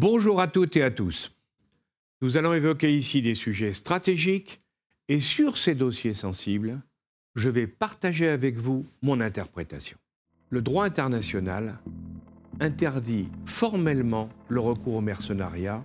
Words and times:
Bonjour 0.00 0.40
à 0.40 0.46
toutes 0.46 0.76
et 0.76 0.82
à 0.82 0.90
tous. 0.92 1.32
Nous 2.22 2.36
allons 2.36 2.54
évoquer 2.54 2.96
ici 2.96 3.20
des 3.20 3.34
sujets 3.34 3.72
stratégiques 3.72 4.60
et 5.08 5.18
sur 5.18 5.58
ces 5.58 5.74
dossiers 5.74 6.14
sensibles, 6.14 6.80
je 7.38 7.48
vais 7.48 7.66
partager 7.66 8.28
avec 8.28 8.56
vous 8.56 8.86
mon 9.02 9.20
interprétation. 9.20 9.96
Le 10.50 10.62
droit 10.62 10.84
international 10.84 11.78
interdit 12.60 13.28
formellement 13.46 14.28
le 14.48 14.60
recours 14.60 14.96
au 14.96 15.00
mercenariat 15.00 15.84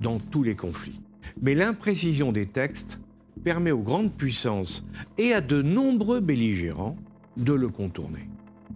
dans 0.00 0.18
tous 0.18 0.42
les 0.42 0.56
conflits. 0.56 1.00
Mais 1.42 1.54
l'imprécision 1.54 2.32
des 2.32 2.46
textes 2.46 2.98
permet 3.44 3.70
aux 3.70 3.82
grandes 3.82 4.14
puissances 4.14 4.84
et 5.18 5.32
à 5.32 5.40
de 5.40 5.62
nombreux 5.62 6.20
belligérants 6.20 6.96
de 7.36 7.52
le 7.52 7.68
contourner. 7.68 8.28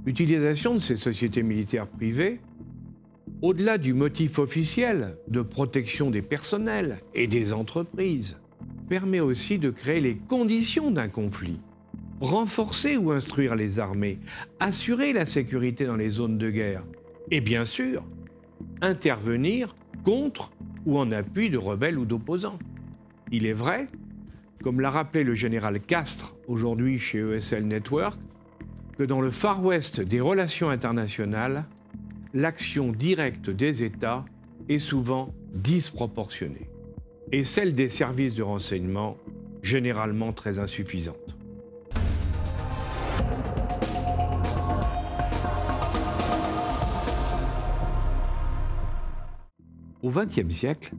L'utilisation 0.04 0.74
de 0.74 0.80
ces 0.80 0.96
sociétés 0.96 1.42
militaires 1.42 1.86
privées 1.86 2.40
au-delà 3.42 3.76
du 3.76 3.92
motif 3.92 4.38
officiel 4.38 5.16
de 5.26 5.42
protection 5.42 6.10
des 6.10 6.22
personnels 6.22 6.98
et 7.12 7.26
des 7.26 7.52
entreprises, 7.52 8.38
permet 8.88 9.20
aussi 9.20 9.58
de 9.58 9.70
créer 9.70 10.00
les 10.00 10.16
conditions 10.16 10.90
d'un 10.90 11.08
conflit, 11.08 11.58
renforcer 12.22 12.96
ou 12.96 13.10
instruire 13.10 13.56
les 13.56 13.80
armées, 13.80 14.20
assurer 14.60 15.12
la 15.12 15.26
sécurité 15.26 15.86
dans 15.86 15.96
les 15.96 16.08
zones 16.08 16.38
de 16.38 16.50
guerre 16.50 16.84
et 17.32 17.40
bien 17.40 17.64
sûr 17.64 18.04
intervenir 18.80 19.74
contre 20.04 20.52
ou 20.86 20.98
en 20.98 21.10
appui 21.10 21.50
de 21.50 21.58
rebelles 21.58 21.98
ou 21.98 22.04
d'opposants. 22.04 22.60
Il 23.32 23.44
est 23.44 23.52
vrai, 23.52 23.88
comme 24.62 24.80
l'a 24.80 24.90
rappelé 24.90 25.24
le 25.24 25.34
général 25.34 25.80
Castres 25.80 26.36
aujourd'hui 26.46 26.98
chez 27.00 27.18
ESL 27.18 27.66
Network, 27.66 28.18
que 28.96 29.02
dans 29.02 29.20
le 29.20 29.32
Far 29.32 29.64
West 29.64 30.00
des 30.00 30.20
relations 30.20 30.70
internationales, 30.70 31.64
l'action 32.34 32.92
directe 32.92 33.50
des 33.50 33.82
États 33.82 34.24
est 34.68 34.78
souvent 34.78 35.34
disproportionnée 35.54 36.70
et 37.32 37.42
celle 37.42 37.74
des 37.74 37.88
services 37.88 38.36
de 38.36 38.44
renseignement 38.44 39.16
généralement 39.62 40.32
très 40.32 40.60
insuffisante. 40.60 41.36
Au 50.02 50.10
XXe 50.10 50.52
siècle, 50.52 50.94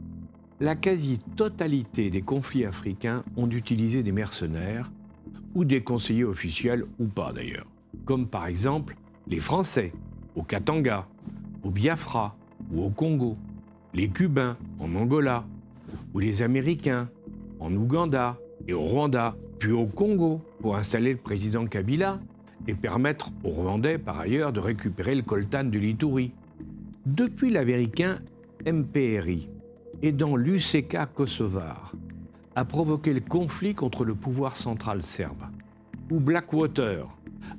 la 0.61 0.75
quasi-totalité 0.75 2.09
des 2.09 2.21
conflits 2.21 2.63
africains 2.63 3.25
ont 3.35 3.49
utilisé 3.49 4.01
des 4.01 4.13
mercenaires 4.13 4.89
ou 5.55 5.65
des 5.65 5.83
conseillers 5.83 6.23
officiels 6.23 6.85
ou 6.99 7.07
pas 7.07 7.33
d'ailleurs, 7.33 7.67
comme 8.05 8.27
par 8.27 8.47
exemple 8.47 8.95
les 9.27 9.41
Français 9.41 9.91
au 10.37 10.43
Katanga, 10.43 11.05
au 11.63 11.69
Biafra 11.69 12.37
ou 12.71 12.81
au 12.81 12.89
Congo, 12.91 13.35
les 13.93 14.07
Cubains 14.07 14.55
en 14.79 14.95
Angola, 14.95 15.43
ou 16.13 16.19
les 16.19 16.41
Américains 16.41 17.09
en 17.59 17.73
Ouganda 17.75 18.37
et 18.69 18.73
au 18.73 18.83
Rwanda, 18.83 19.35
puis 19.59 19.73
au 19.73 19.85
Congo 19.85 20.39
pour 20.61 20.77
installer 20.77 21.11
le 21.11 21.19
président 21.19 21.65
Kabila 21.65 22.21
et 22.67 22.73
permettre 22.73 23.31
aux 23.43 23.49
Rwandais 23.49 23.97
par 23.97 24.21
ailleurs 24.21 24.53
de 24.53 24.61
récupérer 24.61 25.13
le 25.13 25.23
coltan 25.23 25.65
de 25.65 25.77
l'Ituri. 25.77 26.31
Depuis 27.05 27.49
l'américain 27.49 28.19
MPRI 28.65 29.49
et 30.01 30.11
dans 30.11 30.35
l'UCK 30.35 30.97
kosovar, 31.13 31.93
a 32.55 32.65
provoqué 32.65 33.13
le 33.13 33.21
conflit 33.21 33.73
contre 33.73 34.05
le 34.05 34.15
pouvoir 34.15 34.57
central 34.57 35.01
serbe, 35.01 35.43
ou 36.11 36.19
Blackwater, 36.19 37.07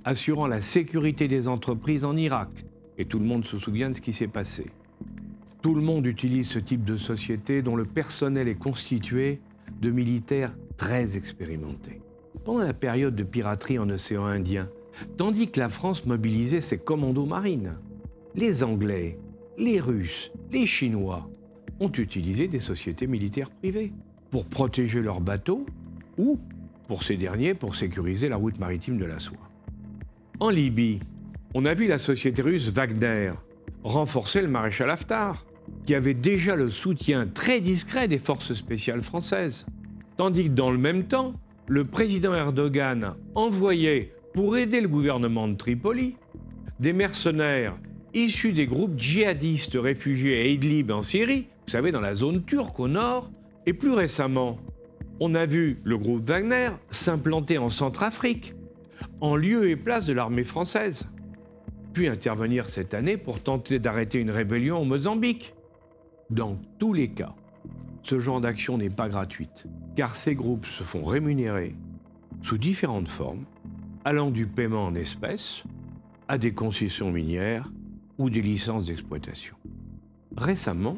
assurant 0.05 0.47
la 0.47 0.61
sécurité 0.61 1.29
des 1.29 1.49
entreprises 1.49 2.05
en 2.05 2.17
Irak, 2.17 2.51
et 2.99 3.07
tout 3.07 3.19
le 3.19 3.25
monde 3.25 3.45
se 3.45 3.59
souvient 3.59 3.91
de 3.91 3.95
ce 3.95 4.01
qui 4.01 4.13
s'est 4.13 4.29
passé. 4.29 4.71
Tout 5.63 5.75
le 5.75 5.83
monde 5.83 6.07
utilise 6.07 6.49
ce 6.49 6.59
type 6.59 6.85
de 6.85 6.97
société 6.97 7.63
dont 7.63 7.77
le 7.77 7.87
personnel 7.87 8.49
est 8.49 8.55
constitué 8.59 9.41
de 9.81 9.91
militaires 9.91 10.53
très 10.77 11.17
expérimentés. 11.17 12.03
Pendant 12.45 12.65
la 12.65 12.75
période 12.75 13.17
de 13.17 13.23
piraterie 13.25 13.79
en 13.79 13.89
océan 13.89 14.27
Indien, 14.27 14.69
tandis 15.17 15.49
que 15.49 15.61
la 15.61 15.69
France 15.69 16.07
mobilisait 16.07 16.61
ses 16.61 16.79
commandos 16.79 17.27
marines, 17.27 17.75
les 18.35 18.63
Anglais, 18.63 19.19
les 19.59 19.81
Russes, 19.81 20.33
les 20.53 20.67
Chinois 20.67 21.29
ont 21.81 21.91
utilisé 21.93 22.49
des 22.49 22.61
sociétés 22.61 23.07
militaires 23.07 23.51
privées 23.51 23.93
pour 24.31 24.47
protéger 24.47 25.01
leurs 25.01 25.21
bateaux 25.21 25.67
ou, 26.19 26.39
pour 26.89 27.03
ces 27.03 27.17
derniers, 27.17 27.55
pour 27.55 27.77
sécuriser 27.77 28.29
la 28.29 28.37
route 28.37 28.59
maritime 28.59 28.99
de 28.99 29.05
la 29.05 29.19
soie. 29.19 29.51
En 30.41 30.51
Libye, 30.51 31.01
on 31.55 31.65
a 31.65 31.75
vu 31.75 31.87
la 31.87 31.99
société 31.99 32.43
russe 32.43 32.69
Wagner 32.73 33.33
renforcer 33.85 34.41
le 34.41 34.49
maréchal 34.49 34.91
Haftar, 34.91 35.45
qui 35.87 35.95
avait 35.95 36.15
déjà 36.15 36.57
le 36.57 36.71
soutien 36.71 37.27
très 37.27 37.61
discret 37.61 38.09
des 38.09 38.19
forces 38.19 38.55
spéciales 38.55 39.03
françaises. 39.03 39.67
Tandis 40.17 40.45
que 40.45 40.55
dans 40.55 40.71
le 40.71 40.79
même 40.79 41.05
temps, 41.05 41.35
le 41.69 41.85
président 41.85 42.35
Erdogan 42.35 43.15
envoyait, 43.35 44.13
pour 44.33 44.57
aider 44.57 44.81
le 44.81 44.89
gouvernement 44.89 45.47
de 45.47 45.55
Tripoli, 45.55 46.17
des 46.81 46.93
mercenaires 46.93 47.77
issus 48.15 48.53
des 48.53 48.67
groupes 48.67 48.99
djihadistes 48.99 49.79
réfugiés 49.81 50.41
à 50.41 50.47
Idlib 50.47 50.91
en 50.91 51.03
Syrie, 51.03 51.47
vous 51.67 51.73
savez, 51.73 51.93
dans 51.93 52.01
la 52.01 52.15
zone 52.15 52.45
turque 52.45 52.79
au 52.81 52.89
nord, 52.89 53.31
et 53.67 53.73
plus 53.73 53.93
récemment, 53.93 54.59
on 55.21 55.35
a 55.35 55.47
vu 55.47 55.81
le 55.85 55.97
groupe 55.97 56.25
Wagner 56.25 56.71
s'implanter 56.91 57.59
en 57.59 57.71
Centrafrique, 57.71 58.55
en 59.21 59.37
lieu 59.37 59.69
et 59.69 59.77
place 59.77 60.07
de 60.07 60.13
l'armée 60.13 60.45
française 60.45 61.07
puis 61.95 62.09
intervenir 62.09 62.69
cette 62.69 62.93
année 62.93 63.17
pour 63.17 63.41
tenter 63.41 63.79
d'arrêter 63.79 64.19
une 64.19 64.33
rébellion 64.33 64.81
au 64.81 64.85
Mozambique. 64.85 65.55
Dans 66.29 66.59
tous 66.79 66.93
les 66.93 67.09
cas, 67.09 67.35
ce 68.03 68.19
genre 68.19 68.41
d'action 68.41 68.77
n'est 68.77 68.91
pas 68.91 69.09
gratuite, 69.09 69.67
car 69.97 70.17
ces 70.17 70.35
groupes 70.35 70.67
se 70.67 70.83
font 70.83 71.05
rémunérer 71.05 71.75
sous 72.43 72.59
différentes 72.59 73.09
formes, 73.09 73.45
allant 74.05 74.31
du 74.31 74.47
paiement 74.47 74.87
en 74.87 74.95
espèces 74.95 75.63
à 76.29 76.37
des 76.37 76.53
concessions 76.53 77.13
minières 77.13 77.71
ou 78.19 78.31
des 78.31 78.43
licences 78.43 78.87
d'exploitation. 78.87 79.57
Récemment, 80.37 80.97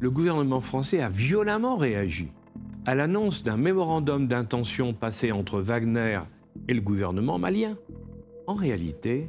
le 0.00 0.10
gouvernement 0.10 0.60
français 0.60 1.00
a 1.00 1.08
violemment 1.08 1.76
réagi 1.76 2.28
à 2.86 2.94
l'annonce 2.94 3.42
d'un 3.42 3.56
mémorandum 3.56 4.28
d'intention 4.28 4.94
passé 4.94 5.32
entre 5.32 5.60
Wagner 5.60 6.20
et 6.68 6.74
le 6.74 6.80
gouvernement 6.80 7.38
malien. 7.38 7.76
En 8.46 8.54
réalité, 8.54 9.28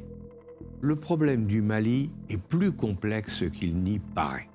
le 0.80 0.96
problème 0.96 1.46
du 1.46 1.60
Mali 1.60 2.10
est 2.30 2.40
plus 2.40 2.72
complexe 2.72 3.44
qu'il 3.52 3.76
n'y 3.76 3.98
paraît. 3.98 4.48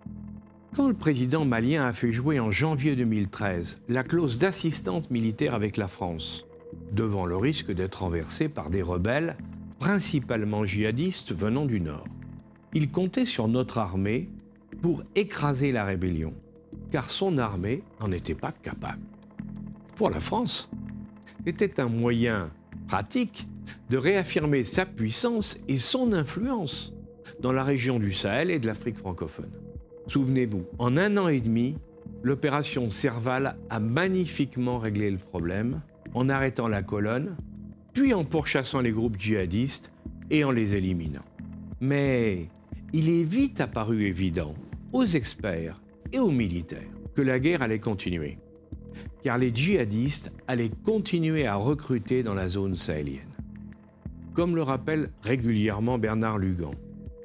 Quand 0.76 0.88
le 0.88 0.94
président 0.94 1.46
malien 1.46 1.86
a 1.86 1.94
fait 1.94 2.12
jouer 2.12 2.40
en 2.40 2.52
janvier 2.52 2.96
2013 2.96 3.82
la 3.88 4.04
clause 4.04 4.40
d'assistance 4.40 5.12
militaire 5.12 5.54
avec 5.54 5.78
la 5.78 5.88
France, 5.88 6.46
devant 6.92 7.26
le 7.26 7.38
risque 7.38 7.72
d'être 7.72 8.02
renversé 8.02 8.50
par 8.50 8.70
des 8.70 8.82
rebelles, 8.82 9.38
principalement 9.80 10.66
djihadistes 10.66 11.34
venant 11.34 11.66
du 11.66 11.80
Nord, 11.80 12.06
il 12.76 12.92
comptait 12.92 13.26
sur 13.26 13.48
notre 13.48 13.78
armée 13.78 14.30
pour 14.82 15.04
écraser 15.16 15.72
la 15.72 15.86
rébellion, 15.86 16.34
car 16.92 17.10
son 17.10 17.38
armée 17.38 17.84
n'en 18.02 18.12
était 18.12 18.36
pas 18.36 18.52
capable. 18.52 19.02
Pour 19.96 20.10
la 20.10 20.20
France, 20.20 20.70
c'était 21.46 21.80
un 21.80 21.88
moyen 21.88 22.52
pratique 22.88 23.48
de 23.90 23.98
réaffirmer 23.98 24.66
sa 24.66 24.86
puissance 24.86 25.58
et 25.70 25.78
son 25.78 26.12
influence 26.12 26.94
dans 27.40 27.54
la 27.54 27.64
région 27.64 27.98
du 27.98 28.12
Sahel 28.12 28.52
et 28.52 28.60
de 28.60 28.68
l'Afrique 28.68 28.98
francophone. 28.98 29.52
Souvenez-vous, 30.08 30.66
en 30.78 30.98
un 30.98 31.16
an 31.16 31.30
et 31.30 31.40
demi, 31.40 31.78
l'opération 32.24 32.92
Serval 32.92 33.56
a 33.70 33.80
magnifiquement 33.80 34.80
réglé 34.80 35.10
le 35.10 35.18
problème 35.18 35.82
en 36.14 36.28
arrêtant 36.28 36.68
la 36.68 36.84
colonne, 36.84 37.38
puis 37.94 38.14
en 38.14 38.26
pourchassant 38.26 38.82
les 38.82 38.92
groupes 38.92 39.18
djihadistes 39.18 39.94
et 40.30 40.44
en 40.44 40.52
les 40.52 40.76
éliminant. 40.76 41.24
Mais 41.80 42.50
il 42.98 43.10
est 43.10 43.24
vite 43.24 43.60
apparu 43.60 44.06
évident 44.06 44.56
aux 44.94 45.04
experts 45.04 45.82
et 46.14 46.20
aux 46.20 46.32
militaires 46.32 46.80
que 47.14 47.22
la 47.22 47.40
guerre 47.40 47.62
allait 47.62 47.80
continuer, 47.80 48.38
car 49.22 49.38
les 49.38 49.54
djihadistes 49.54 50.32
allaient 50.48 50.72
continuer 50.86 51.46
à 51.46 51.58
recruter 51.58 52.24
dans 52.24 52.34
la 52.34 52.48
zone 52.48 52.78
sahélienne. 52.78 53.36
Comme 54.34 54.56
le 54.56 54.62
rappelle 54.62 55.10
régulièrement 55.24 55.98
Bernard 55.98 56.38
Lugan, 56.38 56.72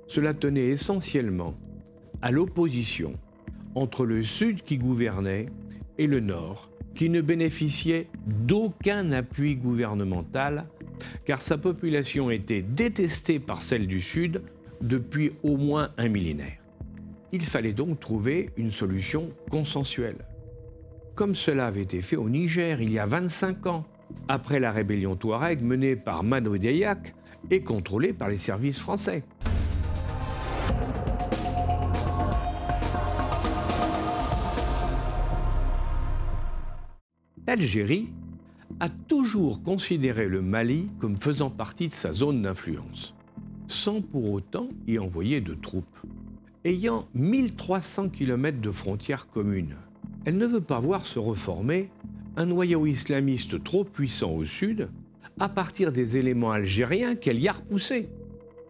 cela 0.09 0.35
tenait 0.35 0.71
essentiellement 0.71 1.55
à 2.21 2.33
l'opposition 2.33 3.13
entre 3.77 4.05
le 4.05 4.25
Sud 4.25 4.63
qui 4.63 4.77
gouvernait 4.77 5.47
et 5.99 6.09
le 6.09 6.19
Nord 6.19 6.69
qui 6.97 7.11
ne 7.11 7.21
bénéficiait 7.21 8.09
d'aucun 8.27 9.13
appui 9.13 9.55
gouvernemental 9.55 10.67
car 11.25 11.41
sa 11.41 11.59
population 11.59 12.29
était 12.29 12.63
détestée 12.63 13.39
par 13.39 13.63
celle 13.63 13.87
du 13.87 14.01
Sud 14.01 14.43
depuis 14.81 15.33
au 15.43 15.57
moins 15.57 15.91
un 15.99 16.09
millénaire. 16.09 16.59
Il 17.33 17.43
fallait 17.43 17.73
donc 17.73 18.01
trouver 18.01 18.51
une 18.57 18.71
solution 18.71 19.31
consensuelle. 19.51 20.27
Comme 21.15 21.35
cela 21.35 21.67
avait 21.67 21.83
été 21.83 22.03
fait 22.03 22.17
au 22.17 22.29
Niger 22.29 22.81
il 22.81 22.93
y 22.93 22.99
a 22.99 23.07
25 23.07 23.67
ans, 23.67 23.85
après 24.29 24.59
la 24.59 24.71
rébellion 24.71 25.17
touareg 25.17 25.63
menée 25.63 25.97
par 25.97 26.25
Mano 26.25 26.57
Dayak 26.59 27.15
et 27.51 27.63
contrôlée 27.63 28.13
par 28.13 28.29
les 28.29 28.39
services 28.39 28.79
français. 28.79 29.23
L'Algérie 37.47 38.11
a 38.79 38.89
toujours 38.89 39.65
considéré 39.65 40.29
le 40.29 40.41
Mali 40.41 40.89
comme 41.01 41.17
faisant 41.17 41.51
partie 41.51 41.89
de 41.89 41.93
sa 41.93 42.13
zone 42.13 42.43
d'influence, 42.43 43.17
sans 43.81 44.03
pour 44.03 44.31
autant 44.31 44.69
y 44.87 44.99
envoyer 44.99 45.41
de 45.41 45.55
troupes. 45.55 45.99
Ayant 46.67 47.09
1300 47.15 48.11
km 48.11 48.61
de 48.61 48.71
frontières 48.71 49.27
communes, 49.31 49.77
elle 50.27 50.37
ne 50.37 50.47
veut 50.47 50.61
pas 50.61 50.81
voir 50.81 51.07
se 51.07 51.19
reformer 51.19 51.89
un 52.37 52.45
noyau 52.45 52.85
islamiste 52.85 53.65
trop 53.65 53.85
puissant 53.85 54.33
au 54.33 54.45
sud 54.45 54.91
à 55.39 55.49
partir 55.49 55.93
des 55.93 56.19
éléments 56.19 56.53
algériens 56.53 57.15
qu'elle 57.15 57.41
y 57.41 57.49
a 57.49 57.53
repoussés. 57.53 58.11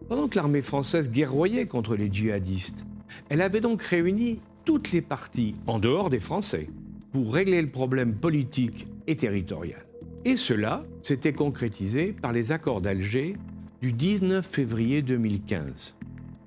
Pendant 0.07 0.29
que 0.29 0.37
l'armée 0.37 0.61
française 0.61 1.11
guerroyait 1.11 1.65
contre 1.65 1.97
les 1.97 2.09
djihadistes, 2.09 2.85
elle 3.27 3.41
avait 3.41 3.59
donc 3.59 3.81
réuni 3.81 4.39
toutes 4.63 4.93
les 4.93 5.01
parties 5.01 5.55
en 5.67 5.79
dehors 5.79 6.09
des 6.09 6.19
Français 6.19 6.69
pour 7.11 7.33
régler 7.33 7.61
le 7.61 7.69
problème 7.69 8.15
politique 8.15 8.87
et 9.07 9.17
territorial. 9.17 9.85
Et 10.23 10.37
cela 10.37 10.83
s'était 11.03 11.33
concrétisé 11.33 12.13
par 12.13 12.31
les 12.31 12.53
accords 12.53 12.79
d'Alger 12.79 13.35
du 13.81 13.93
19 13.93 14.45
février 14.45 15.01
2015, 15.01 15.97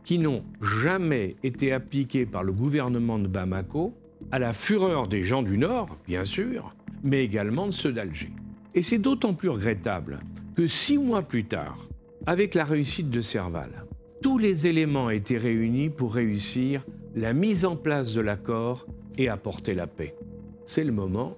qui 0.04 0.18
n'ont 0.18 0.44
jamais 0.62 1.36
été 1.42 1.72
appliqués 1.72 2.26
par 2.26 2.44
le 2.44 2.52
gouvernement 2.52 3.18
de 3.18 3.26
Bamako, 3.26 3.94
à 4.30 4.38
la 4.38 4.52
fureur 4.52 5.08
des 5.08 5.24
gens 5.24 5.42
du 5.42 5.58
Nord, 5.58 5.98
bien 6.06 6.24
sûr, 6.24 6.74
mais 7.02 7.24
également 7.24 7.66
de 7.66 7.72
ceux 7.72 7.92
d'Alger. 7.92 8.32
Et 8.74 8.82
c'est 8.82 8.98
d'autant 8.98 9.34
plus 9.34 9.48
regrettable 9.48 10.20
que 10.56 10.66
six 10.66 10.98
mois 10.98 11.22
plus 11.22 11.44
tard, 11.44 11.88
avec 12.26 12.54
la 12.54 12.64
réussite 12.64 13.10
de 13.10 13.20
Serval, 13.20 13.84
tous 14.22 14.38
les 14.38 14.66
éléments 14.66 15.10
étaient 15.10 15.36
réunis 15.36 15.90
pour 15.90 16.14
réussir 16.14 16.84
la 17.14 17.32
mise 17.32 17.64
en 17.64 17.76
place 17.76 18.14
de 18.14 18.20
l'accord 18.20 18.86
et 19.18 19.28
apporter 19.28 19.74
la 19.74 19.86
paix 19.86 20.14
c'est 20.66 20.84
le 20.84 20.92
moment 20.92 21.36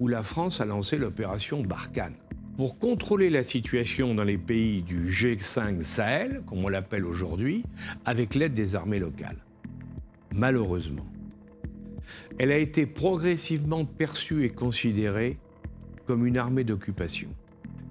où 0.00 0.08
la 0.08 0.22
France 0.22 0.60
a 0.60 0.64
lancé 0.64 0.98
l'opération 0.98 1.62
Barkhane 1.62 2.16
pour 2.56 2.78
contrôler 2.78 3.30
la 3.30 3.42
situation 3.42 4.14
dans 4.14 4.22
les 4.22 4.38
pays 4.38 4.82
du 4.82 5.10
G5 5.10 5.82
Sahel, 5.82 6.42
comme 6.46 6.64
on 6.64 6.68
l'appelle 6.68 7.04
aujourd'hui, 7.04 7.64
avec 8.04 8.34
l'aide 8.34 8.54
des 8.54 8.76
armées 8.76 9.00
locales. 9.00 9.38
Malheureusement, 10.32 11.06
elle 12.38 12.52
a 12.52 12.58
été 12.58 12.86
progressivement 12.86 13.84
perçue 13.84 14.44
et 14.44 14.50
considérée 14.50 15.38
comme 16.06 16.26
une 16.26 16.36
armée 16.36 16.64
d'occupation, 16.64 17.28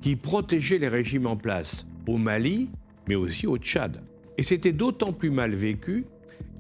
qui 0.02 0.16
protégeait 0.16 0.78
les 0.78 0.88
régimes 0.88 1.28
en 1.28 1.36
place 1.36 1.88
au 2.08 2.18
Mali, 2.18 2.70
mais 3.08 3.16
aussi 3.16 3.48
au 3.48 3.58
Tchad. 3.58 4.02
Et 4.38 4.44
c'était 4.44 4.72
d'autant 4.72 5.14
plus 5.14 5.30
mal 5.30 5.54
vécu 5.54 6.06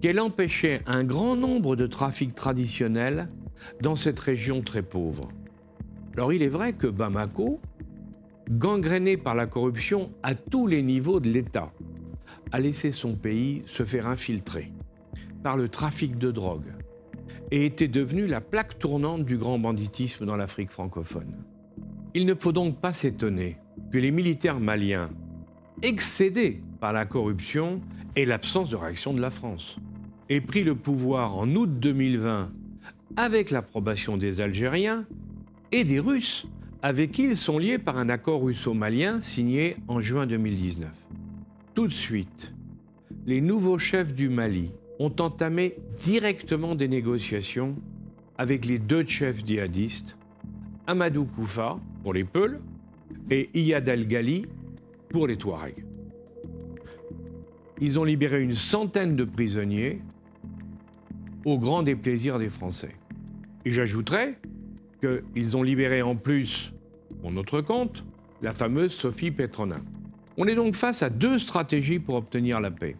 qu'elle 0.01 0.19
empêchait 0.19 0.81
un 0.87 1.03
grand 1.03 1.35
nombre 1.35 1.75
de 1.75 1.87
trafics 1.87 2.35
traditionnels 2.35 3.29
dans 3.81 3.95
cette 3.95 4.19
région 4.19 4.61
très 4.61 4.81
pauvre. 4.81 5.29
Alors 6.15 6.33
il 6.33 6.43
est 6.43 6.49
vrai 6.49 6.73
que 6.73 6.87
Bamako, 6.87 7.59
gangréné 8.49 9.17
par 9.17 9.35
la 9.35 9.47
corruption 9.47 10.11
à 10.23 10.35
tous 10.35 10.67
les 10.67 10.81
niveaux 10.81 11.19
de 11.19 11.29
l'État, 11.29 11.71
a 12.51 12.59
laissé 12.59 12.91
son 12.91 13.15
pays 13.15 13.63
se 13.65 13.83
faire 13.83 14.07
infiltrer 14.07 14.71
par 15.41 15.57
le 15.57 15.69
trafic 15.69 16.17
de 16.17 16.31
drogue 16.31 16.71
et 17.51 17.65
était 17.65 17.87
devenu 17.87 18.27
la 18.27 18.41
plaque 18.41 18.79
tournante 18.79 19.25
du 19.25 19.37
grand 19.37 19.59
banditisme 19.59 20.25
dans 20.25 20.35
l'Afrique 20.35 20.69
francophone. 20.69 21.43
Il 22.13 22.25
ne 22.25 22.35
faut 22.35 22.51
donc 22.51 22.79
pas 22.79 22.93
s'étonner 22.93 23.57
que 23.91 23.97
les 23.97 24.11
militaires 24.11 24.59
maliens, 24.59 25.09
excédés 25.81 26.61
par 26.79 26.93
la 26.93 27.05
corruption 27.05 27.81
et 28.15 28.25
l'absence 28.25 28.69
de 28.69 28.75
réaction 28.75 29.13
de 29.13 29.21
la 29.21 29.29
France, 29.29 29.77
aient 30.29 30.41
pris 30.41 30.63
le 30.63 30.75
pouvoir 30.75 31.35
en 31.35 31.49
août 31.55 31.79
2020 31.79 32.51
avec 33.15 33.51
l'approbation 33.51 34.17
des 34.17 34.41
Algériens 34.41 35.05
et 35.71 35.83
des 35.83 35.99
Russes, 35.99 36.47
avec 36.83 37.13
qui 37.13 37.23
ils 37.23 37.37
sont 37.37 37.57
liés 37.59 37.79
par 37.79 37.97
un 37.97 38.09
accord 38.09 38.43
russo-malien 38.43 39.21
signé 39.21 39.77
en 39.87 40.01
juin 40.01 40.27
2019. 40.27 40.89
Tout 41.73 41.87
de 41.87 41.93
suite, 41.93 42.53
les 43.25 43.39
nouveaux 43.39 43.79
chefs 43.79 44.13
du 44.13 44.27
Mali 44.27 44.69
ont 44.99 45.13
entamé 45.19 45.77
directement 46.03 46.75
des 46.75 46.89
négociations 46.89 47.75
avec 48.37 48.65
les 48.65 48.79
deux 48.79 49.07
chefs 49.07 49.45
djihadistes, 49.45 50.17
Amadou 50.85 51.23
Koufa 51.23 51.79
pour 52.03 52.13
les 52.13 52.25
Peuls 52.25 52.59
et 53.31 53.49
Iyad 53.53 53.87
al-Ghali 53.87 54.45
pour 55.07 55.27
les 55.27 55.37
Touaregs. 55.37 55.85
Ils 57.79 57.97
ont 57.97 58.03
libéré 58.03 58.43
une 58.43 58.55
centaine 58.55 59.15
de 59.15 59.23
prisonniers 59.23 60.01
au 61.45 61.57
grand 61.57 61.81
déplaisir 61.81 62.39
des 62.39 62.49
Français. 62.49 62.95
Et 63.63 63.71
j'ajouterais 63.71 64.37
qu'ils 65.03 65.57
ont 65.57 65.63
libéré 65.63 66.01
en 66.01 66.15
plus, 66.15 66.73
pour 67.21 67.31
notre 67.31 67.61
compte, 67.61 68.03
la 68.41 68.51
fameuse 68.51 68.91
Sophie 68.91 69.31
Petronin. 69.31 69.81
On 70.37 70.47
est 70.47 70.55
donc 70.55 70.75
face 70.75 71.03
à 71.03 71.09
deux 71.09 71.39
stratégies 71.39 71.99
pour 71.99 72.15
obtenir 72.15 72.59
la 72.59 72.71
paix. 72.71 72.95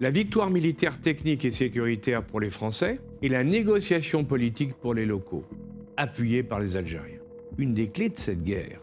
La 0.00 0.10
victoire 0.10 0.50
militaire 0.50 1.00
technique 1.00 1.44
et 1.44 1.50
sécuritaire 1.50 2.24
pour 2.24 2.40
les 2.40 2.50
Français 2.50 3.00
et 3.22 3.28
la 3.28 3.44
négociation 3.44 4.24
politique 4.24 4.74
pour 4.74 4.94
les 4.94 5.06
locaux, 5.06 5.44
appuyée 5.96 6.42
par 6.42 6.60
les 6.60 6.76
Algériens. 6.76 7.20
Une 7.58 7.74
des 7.74 7.88
clés 7.88 8.08
de 8.08 8.16
cette 8.16 8.42
guerre 8.42 8.80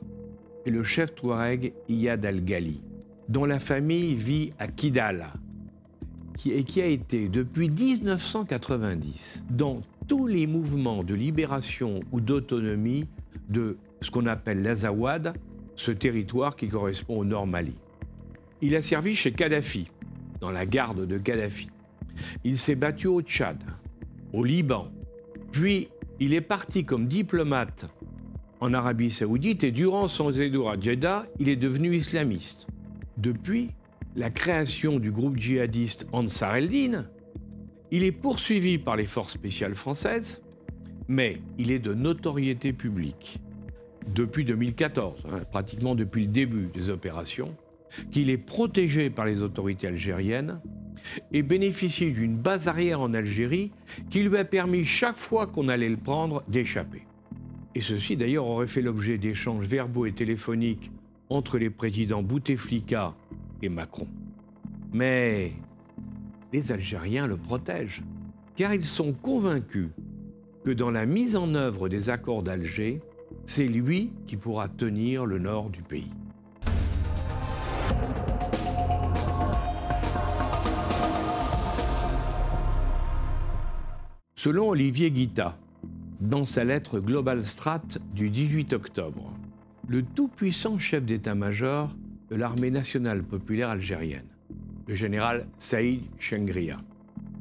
est 0.66 0.72
le 0.72 0.84
chef 0.84 1.14
touareg 1.14 1.74
Iyad 1.90 2.26
al-Ghali, 2.26 2.82
dont 3.28 3.46
la 3.46 3.60
famille 3.60 4.16
vit 4.16 4.54
à 4.58 4.68
Kidal, 4.68 5.28
et 6.46 6.64
qui 6.64 6.82
a 6.82 6.86
été 6.86 7.28
depuis 7.28 7.70
1990 7.70 9.46
dans 9.50 9.82
tous 10.12 10.28
les 10.28 10.46
mouvements 10.46 11.06
de 11.06 11.14
libération 11.14 12.02
ou 12.12 12.20
d'autonomie 12.20 13.08
de 13.48 13.78
ce 14.02 14.12
qu'on 14.12 14.26
appelle 14.26 14.62
l'Azawad, 14.62 15.34
ce 15.78 15.92
territoire 15.92 16.58
qui 16.58 16.68
correspond 16.68 17.20
au 17.20 17.24
Nord 17.24 17.48
Mali. 17.48 17.76
Il 18.62 18.76
a 18.76 18.82
servi 18.82 19.16
chez 19.16 19.32
Kadhafi, 19.32 19.88
dans 20.42 20.52
la 20.52 20.66
garde 20.66 21.08
de 21.08 21.18
Kadhafi. 21.18 21.70
Il 22.44 22.58
s'est 22.58 22.76
battu 22.76 23.08
au 23.08 23.22
Tchad, 23.22 23.64
au 24.34 24.44
Liban, 24.44 24.92
puis 25.54 25.88
il 26.20 26.34
est 26.34 26.42
parti 26.42 26.84
comme 26.84 27.08
diplomate 27.08 27.86
en 28.60 28.74
Arabie 28.74 29.12
saoudite 29.12 29.64
et 29.64 29.72
durant 29.72 30.10
son 30.10 30.30
séjour 30.30 30.70
à 30.70 30.78
Jeddah, 30.78 31.26
il 31.40 31.48
est 31.48 31.56
devenu 31.56 31.96
islamiste. 31.96 32.68
Depuis 33.16 33.70
la 34.18 34.30
création 34.30 35.00
du 35.00 35.10
groupe 35.10 35.38
djihadiste 35.38 36.06
Ansar 36.12 36.58
el-Din, 36.58 37.06
il 37.92 38.04
est 38.04 38.12
poursuivi 38.12 38.78
par 38.78 38.96
les 38.96 39.06
forces 39.06 39.34
spéciales 39.34 39.76
françaises, 39.76 40.42
mais 41.08 41.42
il 41.58 41.72
est 41.72 41.80
de 41.80 41.94
notoriété 41.94 42.74
publique 42.74 43.40
depuis 44.08 44.46
2014, 44.46 45.24
hein, 45.32 45.40
pratiquement 45.52 45.96
depuis 45.96 46.22
le 46.22 46.32
début 46.32 46.70
des 46.74 46.90
opérations, 46.90 47.56
qu'il 48.12 48.30
est 48.30 48.38
protégé 48.38 49.10
par 49.10 49.26
les 49.26 49.42
autorités 49.42 49.88
algériennes 49.88 50.62
et 51.32 51.44
bénéficie 51.44 52.12
d'une 52.12 52.38
base 52.38 52.68
arrière 52.68 53.02
en 53.02 53.14
Algérie 53.14 53.72
qui 54.10 54.24
lui 54.24 54.38
a 54.38 54.46
permis 54.46 54.86
chaque 54.86 55.18
fois 55.18 55.48
qu'on 55.48 55.68
allait 55.68 55.90
le 55.90 55.98
prendre 55.98 56.44
d'échapper. 56.48 57.04
Et 57.76 57.82
ceci 57.82 58.16
d'ailleurs 58.16 58.48
aurait 58.48 58.68
fait 58.68 58.82
l'objet 58.82 59.18
d'échanges 59.18 59.66
verbaux 59.66 60.06
et 60.06 60.12
téléphoniques 60.12 60.92
entre 61.30 61.58
les 61.58 61.70
présidents 61.70 62.24
Bouteflika 62.24 63.16
et 63.62 63.70
Macron. 63.70 64.08
Mais 64.94 65.54
les 66.54 66.72
Algériens 66.72 67.28
le 67.28 67.38
protègent, 67.38 68.04
car 68.56 68.74
ils 68.74 68.86
sont 68.86 69.14
convaincus 69.14 69.90
que 70.64 70.72
dans 70.72 70.92
la 70.92 71.06
mise 71.06 71.36
en 71.36 71.56
œuvre 71.56 71.90
des 71.90 72.10
accords 72.10 72.44
d'Alger, 72.44 73.02
c'est 73.46 73.68
lui 73.68 74.12
qui 74.28 74.38
pourra 74.38 74.68
tenir 74.68 75.26
le 75.26 75.40
nord 75.40 75.70
du 75.70 75.82
pays. 75.82 76.12
Selon 84.36 84.70
Olivier 84.70 85.12
Guita, 85.12 85.56
dans 86.20 86.46
sa 86.46 86.64
lettre 86.64 87.00
Global 87.00 87.46
Strat 87.46 87.84
du 88.14 88.30
18 88.30 88.74
octobre, 88.74 89.32
le 89.88 90.04
tout-puissant 90.04 90.80
chef 90.80 91.04
d'état-major 91.04 91.96
de 92.30 92.36
l'armée 92.36 92.72
nationale 92.72 93.24
populaire 93.24 93.70
algérienne 93.70 94.31
le 94.88 94.96
général 94.96 95.48
Saïd 95.58 96.02
Chengria, 96.20 96.78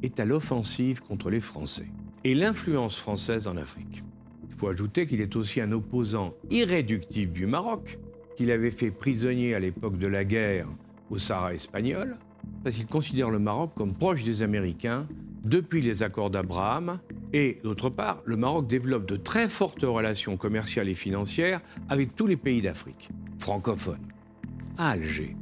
est 0.03 0.19
à 0.19 0.25
l'offensive 0.25 1.01
contre 1.01 1.29
les 1.29 1.39
Français 1.39 1.87
et 2.23 2.33
l'influence 2.33 2.95
française 2.97 3.47
en 3.47 3.57
Afrique. 3.57 4.03
Il 4.49 4.55
faut 4.55 4.67
ajouter 4.67 5.07
qu'il 5.07 5.21
est 5.21 5.35
aussi 5.35 5.61
un 5.61 5.71
opposant 5.71 6.33
irréductible 6.49 7.33
du 7.33 7.45
Maroc, 7.45 7.99
qu'il 8.37 8.51
avait 8.51 8.71
fait 8.71 8.91
prisonnier 8.91 9.55
à 9.55 9.59
l'époque 9.59 9.97
de 9.97 10.07
la 10.07 10.23
guerre 10.23 10.67
au 11.09 11.17
Sahara 11.17 11.53
espagnol, 11.53 12.17
parce 12.63 12.75
qu'il 12.75 12.87
considère 12.87 13.29
le 13.29 13.39
Maroc 13.39 13.71
comme 13.75 13.93
proche 13.93 14.23
des 14.23 14.43
Américains 14.43 15.07
depuis 15.43 15.81
les 15.81 16.03
accords 16.03 16.29
d'Abraham. 16.29 16.99
Et 17.33 17.59
d'autre 17.63 17.89
part, 17.89 18.21
le 18.25 18.37
Maroc 18.37 18.67
développe 18.67 19.05
de 19.07 19.15
très 19.15 19.47
fortes 19.47 19.83
relations 19.83 20.37
commerciales 20.37 20.89
et 20.89 20.93
financières 20.93 21.61
avec 21.89 22.15
tous 22.15 22.27
les 22.27 22.37
pays 22.37 22.61
d'Afrique 22.61 23.09
francophones. 23.39 24.07
À 24.77 24.91
Alger, 24.91 25.35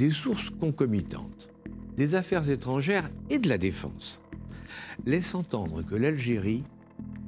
des 0.00 0.08
sources 0.08 0.48
concomitantes, 0.48 1.50
des 1.98 2.14
affaires 2.14 2.48
étrangères 2.48 3.10
et 3.28 3.38
de 3.38 3.50
la 3.50 3.58
défense 3.58 4.22
laissent 5.04 5.34
entendre 5.34 5.82
que 5.82 5.94
l'Algérie 5.94 6.64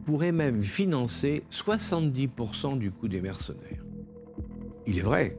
pourrait 0.07 0.33
même 0.33 0.63
financer 0.63 1.43
70% 1.51 2.79
du 2.79 2.91
coût 2.91 3.09
des 3.09 3.21
mercenaires. 3.21 3.85
Il 4.87 4.99
est 4.99 5.03
vrai 5.03 5.37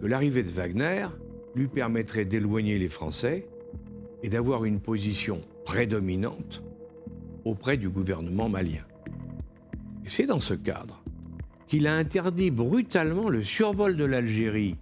que 0.00 0.06
l'arrivée 0.06 0.42
de 0.42 0.50
Wagner 0.50 1.06
lui 1.54 1.68
permettrait 1.68 2.24
d'éloigner 2.24 2.76
les 2.76 2.88
Français 2.88 3.46
et 4.24 4.28
d'avoir 4.28 4.64
une 4.64 4.80
position 4.80 5.42
prédominante 5.64 6.64
auprès 7.44 7.76
du 7.76 7.88
gouvernement 7.88 8.48
malien. 8.48 8.84
C'est 10.06 10.26
dans 10.26 10.40
ce 10.40 10.54
cadre 10.54 11.04
qu'il 11.68 11.86
a 11.86 11.94
interdit 11.94 12.50
brutalement 12.50 13.28
le 13.28 13.44
survol 13.44 13.94
de 13.94 14.04
l'Algérie 14.04 14.74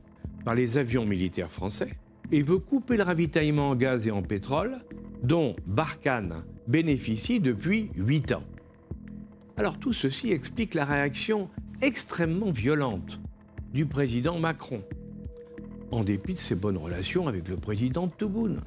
par 0.45 0.55
les 0.55 0.79
avions 0.79 1.07
militaires 1.07 1.51
français 1.51 1.91
et 2.31 2.43
veut 2.43 2.59
couper 2.59 2.97
le 2.97 3.03
ravitaillement 3.03 3.71
en 3.71 3.77
gaz 3.77 4.07
et 4.07 4.11
en 4.11 4.23
pétrole 4.23 4.77
dont 5.23 5.55
Barkhane 5.67 6.45
bénéficie 6.67 7.41
depuis 7.41 7.91
huit 7.97 8.33
ans. 8.33 8.45
Alors 9.57 9.79
tout 9.79 9.93
ceci 9.93 10.33
explique 10.33 10.75
la 10.75 10.85
réaction 10.85 11.51
extrêmement 11.83 12.51
violente 12.51 13.21
du 13.73 13.87
président 13.87 14.39
Macron, 14.39 14.83
en 15.91 16.05
dépit 16.05 16.33
de 16.33 16.39
ses 16.39 16.55
bonnes 16.55 16.77
relations 16.77 17.29
avec 17.29 17.49
le 17.49 17.57
président 17.57 18.09
Tebboune 18.09 18.61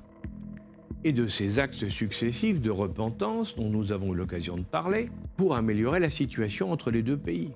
et 1.03 1.11
de 1.11 1.27
ses 1.27 1.59
axes 1.59 1.87
successifs 1.87 2.61
de 2.61 2.71
repentance 2.71 3.55
dont 3.55 3.69
nous 3.69 3.91
avons 3.91 4.13
eu 4.13 4.17
l'occasion 4.17 4.57
de 4.57 4.63
parler 4.63 5.09
pour 5.37 5.55
améliorer 5.55 5.99
la 5.99 6.09
situation 6.09 6.71
entre 6.71 6.91
les 6.91 7.03
deux 7.03 7.17
pays. 7.17 7.51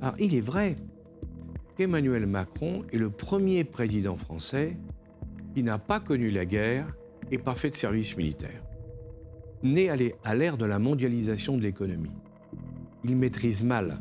Alors 0.00 0.14
il 0.18 0.34
est 0.34 0.40
vrai 0.40 0.76
qu'Emmanuel 1.80 2.26
Macron 2.26 2.84
est 2.92 2.98
le 2.98 3.08
premier 3.08 3.64
président 3.64 4.14
français 4.14 4.76
qui 5.54 5.62
n'a 5.62 5.78
pas 5.78 5.98
connu 5.98 6.30
la 6.30 6.44
guerre 6.44 6.94
et 7.30 7.38
pas 7.38 7.54
fait 7.54 7.70
de 7.70 7.74
service 7.74 8.18
militaire. 8.18 8.62
Né 9.62 9.88
à 9.88 10.34
l'ère 10.34 10.58
de 10.58 10.66
la 10.66 10.78
mondialisation 10.78 11.56
de 11.56 11.62
l'économie, 11.62 12.12
il 13.02 13.16
maîtrise 13.16 13.62
mal 13.62 13.98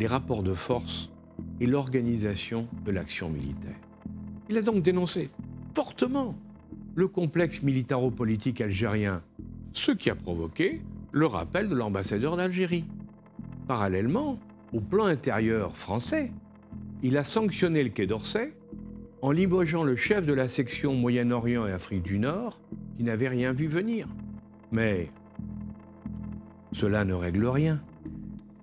les 0.00 0.08
rapports 0.08 0.42
de 0.42 0.54
force 0.54 1.08
et 1.60 1.66
l'organisation 1.66 2.66
de 2.84 2.90
l'action 2.90 3.30
militaire. 3.30 3.78
Il 4.48 4.58
a 4.58 4.62
donc 4.62 4.82
dénoncé 4.82 5.30
fortement 5.72 6.34
le 6.96 7.06
complexe 7.06 7.62
militaro-politique 7.62 8.60
algérien, 8.60 9.22
ce 9.72 9.92
qui 9.92 10.10
a 10.10 10.16
provoqué 10.16 10.82
le 11.12 11.26
rappel 11.26 11.68
de 11.68 11.76
l'ambassadeur 11.76 12.36
d'Algérie. 12.36 12.86
Parallèlement, 13.68 14.40
au 14.72 14.80
plan 14.80 15.04
intérieur 15.04 15.76
français, 15.76 16.32
il 17.02 17.16
a 17.16 17.24
sanctionné 17.24 17.82
le 17.82 17.90
Quai 17.90 18.06
d'Orsay 18.06 18.52
en 19.22 19.30
limogeant 19.30 19.82
le 19.82 19.96
chef 19.96 20.26
de 20.26 20.32
la 20.32 20.48
section 20.48 20.94
Moyen-Orient 20.94 21.66
et 21.66 21.72
Afrique 21.72 22.02
du 22.02 22.18
Nord, 22.18 22.60
qui 22.96 23.02
n'avait 23.02 23.28
rien 23.28 23.52
vu 23.52 23.66
venir. 23.66 24.06
Mais 24.72 25.08
cela 26.72 27.04
ne 27.04 27.14
règle 27.14 27.46
rien 27.46 27.82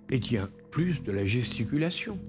et 0.10 0.20
tient 0.20 0.50
plus 0.72 1.04
de 1.04 1.12
la 1.12 1.26
gesticulation. 1.26 2.20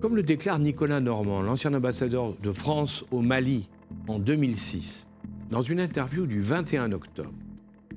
Comme 0.00 0.16
le 0.16 0.22
déclare 0.22 0.58
Nicolas 0.58 1.00
Normand, 1.00 1.42
l'ancien 1.42 1.74
ambassadeur 1.74 2.34
de 2.42 2.52
France 2.52 3.04
au 3.10 3.20
Mali 3.20 3.68
en 4.06 4.18
2006, 4.18 5.06
dans 5.50 5.62
une 5.62 5.80
interview 5.80 6.26
du 6.26 6.40
21 6.40 6.92
octobre, 6.92 7.32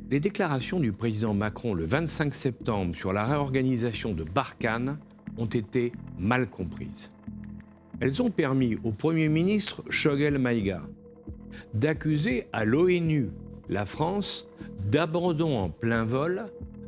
les 0.09 0.19
déclarations 0.19 0.79
du 0.79 0.91
président 0.91 1.33
Macron 1.33 1.73
le 1.73 1.85
25 1.85 2.33
septembre 2.33 2.95
sur 2.95 3.13
la 3.13 3.23
réorganisation 3.23 4.13
de 4.13 4.23
Barkhane 4.23 4.97
ont 5.37 5.45
été 5.45 5.93
mal 6.17 6.49
comprises. 6.49 7.11
Elles 8.01 8.19
ont 8.23 8.31
permis 8.31 8.77
au 8.83 8.91
Premier 8.91 9.29
ministre 9.29 9.83
Shogel 9.89 10.39
Maïga 10.39 10.81
d'accuser 11.75 12.47
à 12.51 12.65
l'ONU 12.65 13.29
la 13.69 13.85
France 13.85 14.47
d'abandon 14.89 15.57
en 15.59 15.69
plein 15.69 16.03
vol 16.03 16.45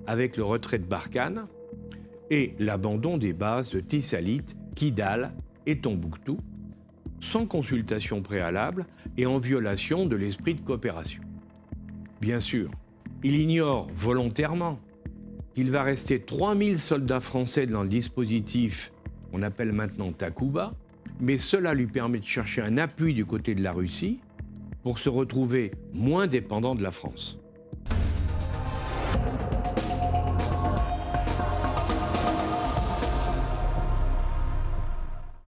avec 0.08 0.38
le 0.38 0.44
retrait 0.44 0.80
de 0.80 0.86
Barkhane 0.86 1.46
et 2.32 2.56
l'abandon 2.58 3.20
des 3.20 3.34
bases 3.34 3.70
de 3.70 3.80
Tissalit, 3.80 4.42
Kidal 4.76 5.34
et 5.68 5.78
Tombouctou, 5.78 6.38
sans 7.20 7.46
consultation 7.46 8.24
préalable 8.24 8.88
et 9.16 9.28
en 9.28 9.38
violation 9.38 10.08
de 10.08 10.16
l'esprit 10.16 10.56
de 10.56 10.62
coopération. 10.62 11.22
Bien 12.22 12.40
sûr, 12.40 12.72
il 13.24 13.36
ignore 13.36 13.88
volontairement 13.94 14.80
qu'il 15.54 15.70
va 15.70 15.84
rester 15.84 16.20
3000 16.20 16.80
soldats 16.80 17.20
français 17.20 17.68
dans 17.68 17.84
le 17.84 17.90
dispositif 17.90 18.92
qu'on 19.32 19.44
appelle 19.44 19.74
maintenant 19.74 20.12
Takuba, 20.12 20.74
mais 21.24 21.38
cela 21.38 21.74
lui 21.74 21.88
permet 21.88 22.20
de 22.20 22.26
chercher 22.26 22.62
un 22.62 22.78
appui 22.78 23.14
du 23.14 23.26
côté 23.26 23.56
de 23.56 23.64
la 23.64 23.72
Russie 23.72 24.20
pour 24.84 25.00
se 25.00 25.08
retrouver 25.08 25.72
moins 25.94 26.28
dépendant 26.28 26.76
de 26.76 26.84
la 26.84 26.92
France. 26.92 27.40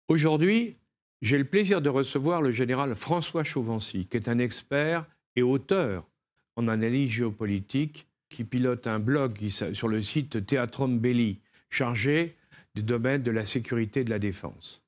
Aujourd'hui, 0.09 0.77
j'ai 1.21 1.37
le 1.37 1.45
plaisir 1.45 1.83
de 1.83 1.91
recevoir 1.91 2.41
le 2.41 2.51
général 2.51 2.95
François 2.95 3.45
Chauvency, 3.45 4.07
qui 4.07 4.17
est 4.17 4.31
un 4.31 4.39
expert 4.39 5.05
et 5.37 5.43
auteur 5.43 6.09
en 6.57 6.67
analyse 6.69 7.11
géopolitique, 7.11 8.09
qui 8.31 8.45
pilote 8.45 8.87
un 8.87 9.01
blog 9.01 9.37
sur 9.51 9.89
le 9.89 10.01
site 10.01 10.47
Theatrum 10.47 10.99
Belli, 10.99 11.41
chargé 11.69 12.37
des 12.75 12.83
domaines 12.83 13.23
de 13.23 13.31
la 13.31 13.45
sécurité 13.45 14.01
et 14.01 14.05
de 14.05 14.11
la 14.11 14.19
défense. 14.19 14.88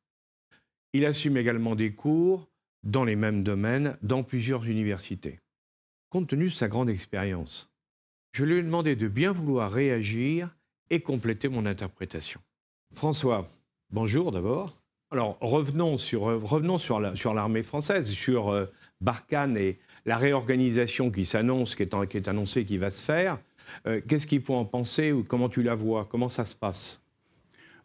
Il 0.93 1.05
assume 1.05 1.37
également 1.37 1.77
des 1.77 1.93
cours 1.93 2.49
dans 2.83 3.05
les 3.05 3.17
mêmes 3.17 3.43
domaines 3.43 3.97
dans 4.03 4.23
plusieurs 4.23 4.67
universités. 4.67 5.39
Compte 6.09 6.29
tenu 6.29 6.47
de 6.47 6.51
sa 6.51 6.69
grande 6.69 6.91
expérience, 6.91 7.71
je 8.33 8.45
lui 8.45 8.59
ai 8.59 8.63
demandé 8.63 8.97
de 8.97 9.09
bien 9.09 9.33
vouloir 9.33 9.71
réagir 9.71 10.57
et 10.91 11.01
compléter 11.01 11.49
mon 11.49 11.67
interprétation. 11.67 12.41
François, 12.93 13.47
bonjour 13.91 14.33
d'abord. 14.33 14.83
Alors 15.13 15.37
revenons 15.41 15.99
sur, 15.99 16.29
euh, 16.29 16.39
revenons 16.39 16.79
sur, 16.79 17.01
l'armée 17.01 17.63
française, 17.63 18.11
sur 18.11 18.51
euh, 18.51 18.67
Barkhane 19.01 19.57
et 19.57 19.79
la 20.07 20.17
réorganisation 20.17 21.11
qui 21.11 21.25
s'annonce, 21.25 21.75
qui 21.75 21.83
est, 21.83 22.29
annoncée, 22.29 22.65
qui 22.65 22.79
va 22.79 22.91
se 22.91 23.03
faire. 23.03 23.39
Euh, 23.87 24.01
qu'est-ce 24.07 24.27
qu'il 24.27 24.43
faut 24.43 24.55
en 24.55 24.65
penser 24.65 25.13
ou 25.13 25.25
comment 25.25 25.49
tu 25.49 25.63
la 25.63 25.75
vois? 25.75 26.07
Comment 26.11 26.29
ça 26.29 26.45
se 26.45 26.55
passe? 26.55 27.03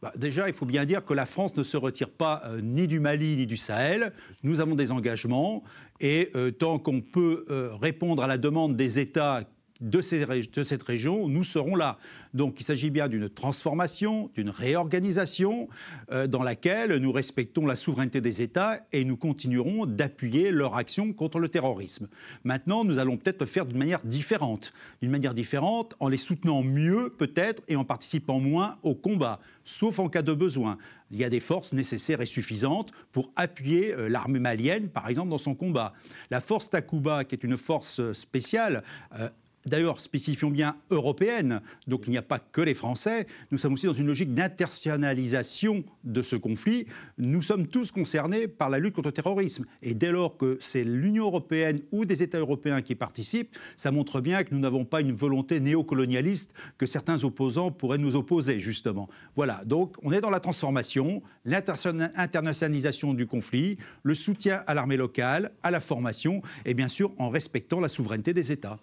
Bah, 0.01 0.11
déjà, 0.17 0.47
il 0.47 0.53
faut 0.53 0.65
bien 0.65 0.85
dire 0.85 1.03
que 1.05 1.13
la 1.13 1.25
France 1.25 1.55
ne 1.55 1.63
se 1.63 1.77
retire 1.77 2.09
pas 2.09 2.41
euh, 2.45 2.61
ni 2.61 2.87
du 2.87 2.99
Mali 2.99 3.37
ni 3.37 3.45
du 3.45 3.57
Sahel. 3.57 4.11
Nous 4.43 4.59
avons 4.59 4.75
des 4.75 4.91
engagements 4.91 5.63
et 5.99 6.29
euh, 6.35 6.51
tant 6.51 6.79
qu'on 6.79 7.01
peut 7.01 7.45
euh, 7.49 7.69
répondre 7.81 8.23
à 8.23 8.27
la 8.27 8.37
demande 8.37 8.75
des 8.75 8.99
États 8.99 9.41
de, 9.81 10.01
cette 10.01 10.83
région, 10.83 11.27
nous 11.27 11.43
serons 11.43 11.75
là. 11.75 11.97
Donc 12.33 12.59
il 12.59 12.63
s'agit 12.63 12.89
bien 12.89 13.09
d'une 13.09 13.29
transformation, 13.29 14.29
d'une 14.33 14.49
réorganisation 14.49 15.67
euh, 16.11 16.27
dans 16.27 16.43
laquelle 16.43 16.95
nous 16.97 17.11
respectons 17.11 17.65
la 17.65 17.75
souveraineté 17.75 18.21
des 18.21 18.41
États 18.41 18.79
et 18.93 19.03
nous 19.03 19.17
continuerons 19.17 19.85
d'appuyer 19.85 20.51
leur 20.51 20.75
action 20.75 21.11
contre 21.13 21.39
le 21.39 21.49
terrorisme. 21.49 22.07
Maintenant, 22.43 22.85
nous 22.85 22.99
allons 22.99 23.17
peut-être 23.17 23.41
le 23.41 23.47
faire 23.47 23.65
d'une 23.65 23.77
manière 23.77 24.03
différente, 24.03 24.71
d'une 25.01 25.11
manière 25.11 25.33
différente 25.33 25.95
en 25.99 26.07
les 26.07 26.17
soutenant 26.17 26.63
mieux 26.63 27.13
peut-être 27.17 27.61
et 27.67 27.75
en 27.75 27.83
participant 27.83 28.39
moins 28.39 28.77
au 28.83 28.95
combat, 28.95 29.39
sauf 29.65 29.99
en 29.99 30.07
cas 30.07 30.21
de 30.21 30.33
besoin. 30.33 30.77
Il 31.11 31.19
y 31.19 31.23
a 31.23 31.29
des 31.29 31.39
forces 31.39 31.73
nécessaires 31.73 32.21
et 32.21 32.25
suffisantes 32.25 32.91
pour 33.11 33.31
appuyer 33.35 33.93
euh, 33.93 34.07
l'armée 34.07 34.39
malienne, 34.39 34.89
par 34.89 35.07
exemple, 35.07 35.29
dans 35.29 35.37
son 35.37 35.53
combat. 35.53 35.93
La 36.31 36.41
force 36.41 36.69
Takuba, 36.69 37.25
qui 37.25 37.35
est 37.35 37.43
une 37.43 37.57
force 37.57 38.13
spéciale, 38.13 38.83
euh, 39.19 39.29
d'ailleurs, 39.65 39.99
spécifions 39.99 40.49
bien 40.49 40.77
européenne, 40.91 41.61
donc 41.87 42.03
il 42.07 42.11
n'y 42.11 42.17
a 42.17 42.21
pas 42.21 42.39
que 42.39 42.61
les 42.61 42.73
Français, 42.73 43.27
nous 43.51 43.57
sommes 43.57 43.73
aussi 43.73 43.85
dans 43.85 43.93
une 43.93 44.07
logique 44.07 44.33
d'internationalisation 44.33 45.83
de 46.03 46.21
ce 46.21 46.35
conflit. 46.35 46.85
Nous 47.17 47.41
sommes 47.41 47.67
tous 47.67 47.91
concernés 47.91 48.47
par 48.47 48.69
la 48.69 48.79
lutte 48.79 48.95
contre 48.95 49.09
le 49.09 49.13
terrorisme. 49.13 49.65
Et 49.81 49.93
dès 49.93 50.11
lors 50.11 50.37
que 50.37 50.57
c'est 50.59 50.83
l'Union 50.83 51.25
européenne 51.25 51.81
ou 51.91 52.05
des 52.05 52.23
États 52.23 52.39
européens 52.39 52.81
qui 52.81 52.95
participent, 52.95 53.55
ça 53.75 53.91
montre 53.91 54.21
bien 54.21 54.43
que 54.43 54.53
nous 54.53 54.59
n'avons 54.59 54.85
pas 54.85 55.01
une 55.01 55.13
volonté 55.13 55.59
néocolonialiste 55.59 56.53
que 56.77 56.85
certains 56.85 57.23
opposants 57.23 57.71
pourraient 57.71 57.97
nous 57.97 58.15
opposer, 58.15 58.59
justement. 58.59 59.09
Voilà, 59.35 59.61
donc 59.65 59.95
on 60.03 60.11
est 60.11 60.21
dans 60.21 60.29
la 60.29 60.39
transformation, 60.39 61.21
l'internationalisation 61.45 63.13
du 63.13 63.27
conflit, 63.27 63.77
le 64.03 64.15
soutien 64.15 64.63
à 64.67 64.73
l'armée 64.73 64.97
locale, 64.97 65.51
à 65.63 65.71
la 65.71 65.79
formation, 65.79 66.41
et 66.65 66.73
bien 66.73 66.87
sûr 66.87 67.11
en 67.17 67.29
respectant 67.29 67.79
la 67.79 67.87
souveraineté 67.87 68.33
des 68.33 68.51
États. 68.51 68.79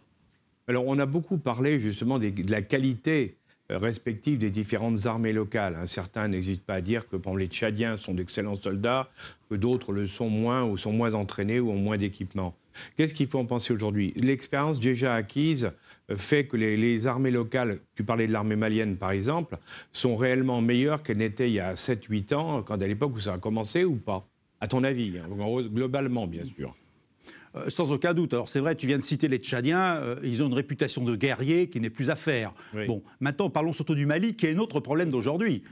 Alors, 0.68 0.84
on 0.86 0.98
a 0.98 1.06
beaucoup 1.06 1.38
parlé 1.38 1.80
justement 1.80 2.18
de 2.18 2.32
la 2.50 2.62
qualité 2.62 3.36
respectives 3.76 4.38
des 4.38 4.50
différentes 4.50 5.06
armées 5.06 5.32
locales. 5.32 5.76
Certains 5.86 6.28
n'hésitent 6.28 6.64
pas 6.64 6.74
à 6.74 6.80
dire 6.80 7.08
que 7.08 7.16
les 7.36 7.46
Tchadiens 7.46 7.96
sont 7.96 8.14
d'excellents 8.14 8.56
soldats, 8.56 9.08
que 9.50 9.54
d'autres 9.54 9.92
le 9.92 10.06
sont 10.06 10.28
moins 10.28 10.64
ou 10.64 10.76
sont 10.76 10.92
moins 10.92 11.14
entraînés 11.14 11.60
ou 11.60 11.70
ont 11.70 11.78
moins 11.78 11.98
d'équipement. 11.98 12.54
Qu'est-ce 12.96 13.14
qu'il 13.14 13.26
faut 13.26 13.38
en 13.38 13.44
penser 13.44 13.72
aujourd'hui? 13.72 14.12
L'expérience 14.16 14.80
déjà 14.80 15.14
acquise 15.14 15.72
euh, 16.10 16.16
fait 16.16 16.46
que 16.46 16.56
les, 16.56 17.06
armées 17.06 17.30
locales, 17.30 17.78
tu 17.94 18.02
parlais 18.02 18.26
de 18.26 18.32
l'armée 18.32 18.56
malienne 18.56 18.96
par 18.96 19.10
exemple, 19.10 19.58
sont 19.92 20.16
réellement 20.16 20.62
meilleures 20.62 21.02
qu'elles 21.02 21.18
n'étaient 21.18 21.50
il 21.50 21.54
y 21.54 21.60
a 21.60 21.74
7-8 21.74 22.34
ans, 22.34 22.62
quand 22.62 22.80
à 22.80 22.86
l'époque 22.86 23.14
où 23.14 23.20
ça 23.20 23.34
a 23.34 23.38
commencé 23.38 23.84
ou 23.84 23.96
pas? 23.96 24.26
À 24.60 24.68
ton 24.68 24.84
avis, 24.84 25.18
hein, 25.18 25.28
globalement 25.70 26.26
bien 26.26 26.44
sûr. 26.44 26.74
Euh, 27.54 27.68
sans 27.68 27.92
aucun 27.92 28.14
doute. 28.14 28.32
Alors 28.32 28.48
c'est 28.48 28.60
vrai, 28.60 28.74
tu 28.74 28.86
viens 28.86 28.96
de 28.96 29.02
citer 29.02 29.28
les 29.28 29.36
Tchadiens, 29.36 29.96
euh, 29.96 30.16
ils 30.22 30.42
ont 30.42 30.46
une 30.46 30.54
réputation 30.54 31.04
de 31.04 31.14
guerriers 31.14 31.68
qui 31.68 31.80
n'est 31.80 31.90
plus 31.90 32.08
à 32.08 32.16
faire. 32.16 32.54
Bon, 32.86 33.02
maintenant 33.20 33.50
parlons 33.50 33.72
surtout 33.72 33.94
du 33.94 34.06
Mali, 34.06 34.34
qui 34.34 34.46
est 34.46 34.54
un 34.54 34.58
autre 34.58 34.80
problème 34.80 35.10
d'aujourd'hui. 35.10 35.62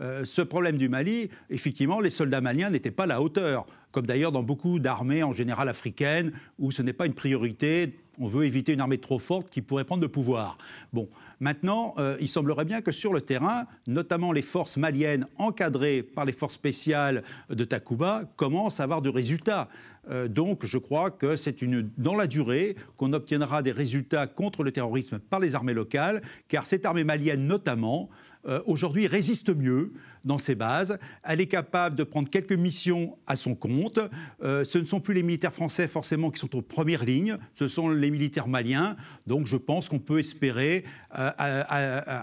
Euh, 0.00 0.24
ce 0.24 0.42
problème 0.42 0.78
du 0.78 0.88
Mali, 0.88 1.28
effectivement, 1.50 2.00
les 2.00 2.10
soldats 2.10 2.40
maliens 2.40 2.70
n'étaient 2.70 2.90
pas 2.90 3.04
à 3.04 3.06
la 3.06 3.22
hauteur, 3.22 3.66
comme 3.92 4.06
d'ailleurs 4.06 4.32
dans 4.32 4.42
beaucoup 4.42 4.78
d'armées 4.78 5.22
en 5.22 5.32
général 5.32 5.68
africaines, 5.68 6.32
où 6.58 6.70
ce 6.70 6.82
n'est 6.82 6.92
pas 6.92 7.06
une 7.06 7.14
priorité. 7.14 7.98
On 8.18 8.26
veut 8.26 8.44
éviter 8.44 8.72
une 8.72 8.80
armée 8.80 8.98
trop 8.98 9.18
forte 9.18 9.50
qui 9.50 9.62
pourrait 9.62 9.84
prendre 9.84 10.02
le 10.02 10.08
pouvoir. 10.08 10.58
Bon, 10.92 11.08
maintenant, 11.38 11.94
euh, 11.98 12.16
il 12.20 12.28
semblerait 12.28 12.64
bien 12.64 12.82
que 12.82 12.92
sur 12.92 13.12
le 13.12 13.20
terrain, 13.20 13.64
notamment 13.86 14.32
les 14.32 14.42
forces 14.42 14.76
maliennes 14.76 15.26
encadrées 15.38 16.02
par 16.02 16.24
les 16.24 16.32
forces 16.32 16.54
spéciales 16.54 17.22
de 17.48 17.64
Takuba 17.64 18.22
commencent 18.36 18.80
à 18.80 18.84
avoir 18.84 19.00
de 19.00 19.08
résultats. 19.08 19.68
Euh, 20.10 20.28
donc, 20.28 20.66
je 20.66 20.78
crois 20.78 21.10
que 21.10 21.36
c'est 21.36 21.64
dans 21.98 22.14
la 22.14 22.26
durée 22.26 22.76
qu'on 22.96 23.12
obtiendra 23.12 23.62
des 23.62 23.72
résultats 23.72 24.26
contre 24.26 24.64
le 24.64 24.72
terrorisme 24.72 25.18
par 25.18 25.40
les 25.40 25.54
armées 25.54 25.74
locales, 25.74 26.20
car 26.48 26.66
cette 26.66 26.86
armée 26.86 27.04
malienne, 27.04 27.46
notamment, 27.46 28.10
euh, 28.46 28.62
aujourd'hui 28.66 29.06
résiste 29.06 29.54
mieux 29.54 29.92
dans 30.24 30.38
ses 30.38 30.54
bases. 30.54 30.98
Elle 31.24 31.40
est 31.40 31.46
capable 31.46 31.96
de 31.96 32.04
prendre 32.04 32.28
quelques 32.28 32.52
missions 32.52 33.18
à 33.26 33.36
son 33.36 33.54
compte. 33.54 33.98
Euh, 34.42 34.64
ce 34.64 34.78
ne 34.78 34.84
sont 34.84 35.00
plus 35.00 35.14
les 35.14 35.22
militaires 35.22 35.52
français 35.52 35.88
forcément 35.88 36.30
qui 36.30 36.38
sont 36.38 36.54
aux 36.56 36.62
premières 36.62 37.04
lignes, 37.04 37.36
ce 37.54 37.68
sont 37.68 37.90
les 37.90 38.10
militaires 38.10 38.48
maliens. 38.48 38.96
Donc 39.26 39.46
je 39.46 39.56
pense 39.56 39.88
qu'on 39.88 39.98
peut 39.98 40.18
espérer 40.18 40.84
euh, 41.18 41.62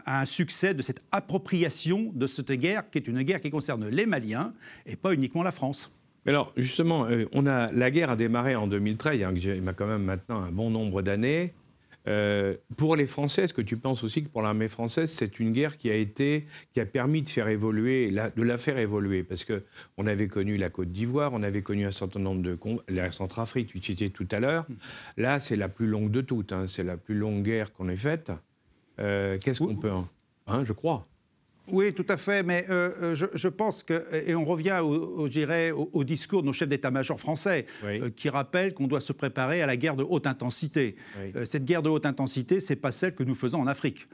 un 0.06 0.26
succès 0.26 0.74
de 0.74 0.82
cette 0.82 1.02
appropriation 1.12 2.12
de 2.14 2.28
cette 2.28 2.52
guerre, 2.52 2.90
qui 2.90 2.98
est 2.98 3.08
une 3.08 3.22
guerre 3.24 3.42
qui 3.42 3.50
concerne 3.50 3.88
les 3.88 4.06
Maliens 4.06 4.54
et 4.86 4.96
pas 4.96 5.14
uniquement 5.14 5.44
la 5.44 5.52
France. 5.52 5.92
Alors 6.26 6.52
justement, 6.58 7.08
on 7.32 7.46
a, 7.48 7.72
la 7.72 7.92
guerre 7.92 8.10
a 8.12 8.16
démarré 8.16 8.56
en 8.56 8.68
2013, 8.68 9.16
il 9.16 9.20
y 9.20 9.70
a 9.70 9.74
quand 9.74 9.88
même 9.88 10.04
maintenant 10.04 10.42
un 10.42 10.52
bon 10.52 10.70
nombre 10.70 11.02
d'années. 11.02 11.54
Euh, 12.08 12.56
pour 12.78 12.96
les 12.96 13.06
Français, 13.06 13.44
est-ce 13.44 13.54
que 13.54 13.62
tu 13.62 13.78
penses 13.78 14.04
aussi 14.04 14.24
que 14.24 14.30
pour 14.30 14.42
l'armée 14.42 14.70
française, 14.70 15.12
c'est 15.12 15.40
une 15.40 15.52
guerre 15.52 15.78
qui 15.78 15.90
a 15.90 15.96
été, 15.96 16.46
qui 16.74 16.80
a 16.80 16.86
permis 16.86 17.22
de 17.22 17.30
faire 17.30 17.48
évoluer, 17.50 18.12
de 18.12 18.44
la 18.44 18.58
faire 18.58 18.78
évoluer? 18.78 19.24
Parce 19.24 19.44
que 19.44 19.64
on 19.98 20.08
avait 20.08 20.28
connu 20.28 20.58
la 20.58 20.70
Côte 20.70 20.92
d'Ivoire, 20.92 21.32
on 21.34 21.44
avait 21.44 21.62
connu 21.62 21.86
un 21.86 21.92
certain 21.92 22.20
nombre 22.20 22.42
de 22.42 22.58
la 22.88 23.12
Centrafrique, 23.12 23.70
tu 23.72 23.82
citais 23.82 24.10
tout 24.10 24.28
à 24.32 24.40
l'heure. 24.40 24.66
Là, 25.18 25.40
c'est 25.40 25.58
la 25.58 25.70
plus 25.70 25.88
longue 25.88 26.12
de 26.12 26.22
toutes. 26.22 26.54
Hein. 26.54 26.66
c'est 26.68 26.84
la 26.84 26.98
plus 26.98 27.16
longue 27.16 27.44
guerre 27.44 27.74
qu'on 27.74 27.90
ait 27.90 27.96
faite. 27.96 28.32
Euh, 29.00 29.38
qu'est-ce 29.40 29.60
qu'on 29.60 29.76
peut, 29.76 29.92
hein, 30.48 30.64
je 30.64 30.74
crois. 30.74 31.06
Oui, 31.70 31.94
tout 31.94 32.06
à 32.08 32.18
fait, 32.18 32.44
mais 32.44 32.66
euh, 32.70 32.92
euh, 33.02 33.30
je, 33.34 33.48
pense 33.48 33.84
que, 33.84 34.06
et 34.28 34.36
on 34.36 34.46
revient 34.46 34.80
au, 34.82 35.28
au, 35.94 36.04
discours 36.04 36.42
de 36.42 36.48
nos 36.48 36.54
chefs 36.54 36.70
d'état-major 36.70 37.20
français, 37.20 37.66
euh, 37.84 38.10
qui 38.10 38.30
rappellent 38.30 38.74
qu'on 38.74 38.88
doit 38.88 39.02
se 39.02 39.12
préparer 39.12 39.62
à 39.62 39.66
la 39.66 39.76
guerre 39.76 39.96
de 39.96 40.04
haute 40.04 40.28
intensité. 40.28 40.96
cette 41.44 41.66
guerre 41.66 41.82
de 41.82 41.90
haute 41.90 42.06
intensité, 42.06 42.60
c'est 42.60 42.78
pas 42.78 42.92
celle 42.92 43.14
que 43.14 43.24
nous 43.24 43.36
faisons 43.36 43.60
en 43.60 43.68
Afrique 43.68 44.08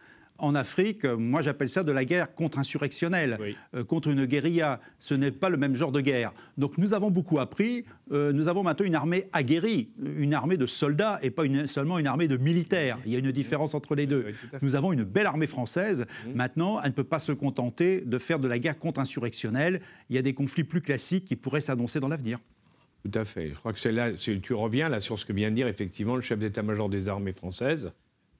en 0.44 0.56
Afrique, 0.56 1.06
moi 1.06 1.42
j'appelle 1.42 1.70
ça 1.70 1.84
de 1.84 1.92
la 1.92 2.04
guerre 2.04 2.34
contre-insurrectionnelle, 2.34 3.40
euh, 3.76 3.84
contre 3.84 4.10
une 4.10 4.26
guérilla. 4.26 4.82
Ce 5.00 5.14
n'est 5.14 5.32
pas 5.32 5.50
le 5.50 5.58
même 5.58 5.74
genre 5.74 5.92
de 5.92 6.02
guerre. 6.02 6.34
Donc 6.58 6.78
nous 6.78 6.94
avons 6.94 7.12
beaucoup 7.12 7.40
appris. 7.40 7.86
Euh, 8.12 8.34
nous 8.34 8.50
avons 8.50 8.62
maintenant 8.62 8.86
une 8.86 8.96
armée 8.96 9.30
aguerrie, 9.32 9.90
une 10.04 10.34
armée 10.34 10.58
de 10.58 10.66
soldats 10.66 11.18
et 11.22 11.32
pas 11.32 11.44
seulement 11.66 11.98
une 11.98 12.08
armée 12.08 12.28
de 12.28 12.36
militaires. 12.36 12.98
Il 13.06 13.14
y 13.14 13.16
a 13.16 13.20
une 13.20 13.32
différence 13.32 13.74
entre 13.74 13.96
les 13.96 14.06
deux. 14.06 14.26
nous 14.62 14.76
avons 14.76 14.92
une 14.92 15.04
belle 15.04 15.28
armée 15.28 15.48
française. 15.48 16.02
Mmh. 16.02 16.34
Maintenant, 16.34 16.82
elle 16.82 16.90
ne 16.90 16.96
peut 16.96 17.04
pas 17.06 17.20
se 17.20 17.32
contenter 17.32 18.02
de 18.02 18.18
faire 18.18 18.40
de 18.40 18.48
la 18.50 18.60
guerre 18.60 18.78
contre-insurrectionnelle. 18.78 19.82
Il 20.10 20.16
y 20.16 20.20
a 20.20 20.22
des 20.22 20.34
conflits 20.34 20.66
plus 20.66 20.82
classiques 20.82 21.26
qui 21.26 21.38
pourraient 21.38 21.62
s'annoncer 21.62 22.02
dans 22.02 22.10
l'avenir. 22.10 22.40
Tout 23.06 23.18
à 23.18 23.24
fait. 23.24 23.50
Je 23.50 23.56
crois 23.56 23.72
que 23.72 23.80
c'est 23.80 23.92
là, 23.92 24.12
tu 24.14 24.54
reviens 24.54 24.90
là 24.90 25.00
sur 25.00 25.18
ce 25.20 25.26
que 25.26 25.34
vient 25.34 25.52
de 25.52 25.56
dire 25.56 25.68
effectivement 25.68 26.16
le 26.18 26.22
chef 26.22 26.40
d'état-major 26.40 26.90
des 26.90 27.08
armées 27.08 27.34
françaises 27.34 27.92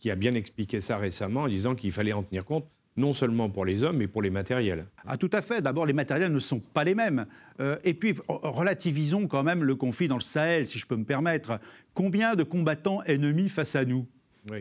qui 0.04 0.12
a 0.12 0.16
bien 0.16 0.36
expliqué 0.36 0.82
ça 0.82 0.98
récemment 0.98 1.44
en 1.44 1.48
disant 1.48 1.76
qu'il 1.76 1.94
fallait 1.94 2.12
en 2.12 2.24
tenir 2.24 2.44
compte 2.44 2.68
non 2.98 3.14
seulement 3.14 3.50
pour 3.50 3.64
les 3.64 3.84
hommes, 3.84 3.96
mais 3.98 4.08
pour 4.08 4.22
les 4.22 4.30
matériels. 4.30 4.86
Ah, 5.08 5.16
tout 5.16 5.30
à 5.32 5.42
fait. 5.42 5.62
D'abord, 5.62 5.86
les 5.86 5.94
matériels 5.94 6.32
ne 6.34 6.40
sont 6.40 6.60
pas 6.60 6.84
les 6.84 6.94
mêmes. 6.94 7.26
Euh, 7.62 7.78
et 7.86 7.94
puis, 7.94 8.14
relativisons 8.28 9.28
quand 9.28 9.44
même 9.44 9.64
le 9.64 9.76
conflit 9.78 10.10
dans 10.10 10.18
le 10.18 10.22
Sahel, 10.22 10.68
si 10.68 10.78
je 10.78 10.86
peux 10.86 10.98
me 10.98 11.06
permettre. 11.06 11.58
Combien 11.94 12.36
de 12.36 12.44
combattants 12.44 13.02
ennemis 13.04 13.48
face 13.48 13.78
à 13.78 13.86
nous? 13.86 14.06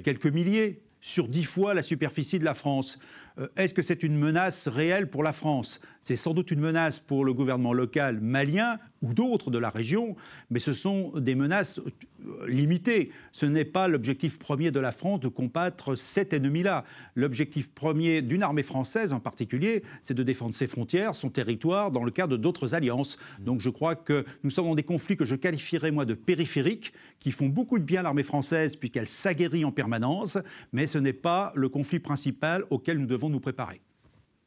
Quelques 0.05 0.29
milliers 0.29 0.81
sur 1.01 1.27
dix 1.27 1.43
fois 1.43 1.75
la 1.75 1.83
superficie 1.83 2.39
de 2.39 2.45
la 2.45 2.55
France. 2.55 3.01
Euh, 3.39 3.49
est-ce 3.57 3.75
que 3.75 3.83
c'est 3.83 4.03
une 4.03 4.19
menace 4.19 4.69
réelle 4.69 5.09
pour 5.09 5.23
la 5.23 5.33
France? 5.33 5.81
C'est 6.01 6.17
sans 6.17 6.35
doute 6.35 6.51
une 6.51 6.61
menace 6.61 6.99
pour 6.99 7.25
le 7.25 7.33
gouvernement 7.33 7.73
local 7.73 8.21
malien 8.21 8.79
ou 9.03 9.15
d'autres 9.15 9.51
de 9.51 9.59
la 9.59 9.71
région, 9.71 10.17
mais 10.51 10.61
ce 10.61 10.73
sont 10.73 11.13
des 11.17 11.35
menaces 11.35 11.79
euh, 11.79 12.47
limitées. 12.49 13.11
Ce 13.33 13.47
n'est 13.47 13.65
pas 13.65 13.89
l'objectif 13.89 14.39
premier 14.39 14.71
de 14.71 14.81
la 14.81 14.93
France 14.93 15.21
de 15.21 15.29
combattre 15.29 15.95
cet 15.95 16.33
ennemi-là. 16.33 16.85
L'objectif 17.15 17.73
premier 17.73 18.23
d'une 18.23 18.43
armée 18.43 18.63
française 18.63 19.13
en 19.13 19.21
particulier, 19.21 19.83
c'est 20.03 20.15
de 20.15 20.23
défendre 20.23 20.55
ses 20.55 20.67
frontières, 20.67 21.15
son 21.15 21.31
territoire, 21.31 21.91
dans 21.91 22.05
le 22.05 22.11
cadre 22.11 22.37
d'autres 22.37 22.75
alliances. 22.75 23.19
Donc 23.41 23.61
je 23.61 23.71
crois 23.71 23.95
que 23.95 24.25
nous 24.45 24.51
sommes 24.51 24.67
dans 24.67 24.75
des 24.75 24.83
conflits 24.83 25.17
que 25.17 25.25
je 25.25 25.37
qualifierais 25.37 25.91
moi 25.91 26.05
de 26.05 26.15
périphériques, 26.15 26.93
qui 27.19 27.31
font 27.31 27.49
beaucoup 27.49 27.79
de 27.79 27.85
bien 27.85 28.01
à 28.01 28.03
l'armée 28.05 28.23
française 28.23 28.77
puisqu'elle 28.77 29.09
s'aguerrit 29.09 29.65
en 29.65 29.73
permanence, 29.73 30.39
mais 30.73 30.87
ce 30.87 30.99
n'est 30.99 31.13
pas 31.13 31.53
le 31.55 31.69
conflit 31.69 32.01
principal 32.01 32.65
auquel 32.71 32.99
nous 32.99 33.07
devons 33.07 33.22
nous 33.31 33.41
préparer. 33.41 33.81